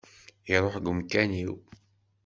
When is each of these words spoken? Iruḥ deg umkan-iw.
Iruḥ 0.53 0.75
deg 0.77 0.89
umkan-iw. 0.91 1.55